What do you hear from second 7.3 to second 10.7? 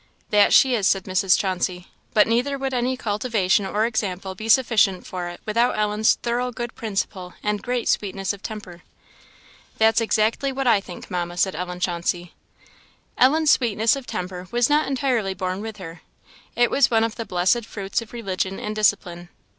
and great sweetness of temper." "That's exactly what